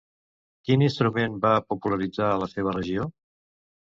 Quin 0.69 0.83
instrument 0.85 1.35
va 1.43 1.51
popularitzar 1.73 2.31
a 2.31 2.39
la 2.45 2.47
seva 2.55 2.73
regió? 2.79 3.07